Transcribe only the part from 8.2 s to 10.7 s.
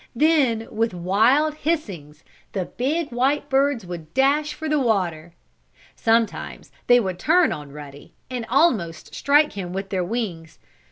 and almost strike him with their wings.